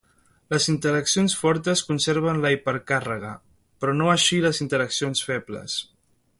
Les 0.53 0.65
interaccions 0.71 1.35
fortes 1.41 1.83
conserven 1.89 2.41
la 2.45 2.51
hipercàrrega, 2.57 3.35
però 3.85 3.95
no 4.01 4.11
així 4.17 4.43
les 4.47 4.65
interaccions 4.67 5.23
febles. 5.31 5.81